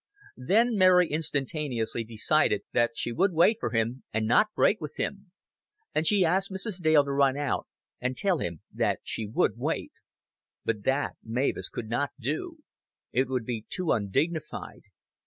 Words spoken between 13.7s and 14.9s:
undignified.